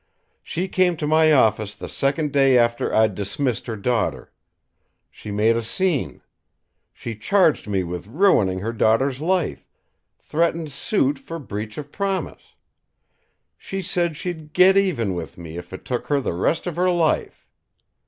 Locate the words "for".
11.19-11.37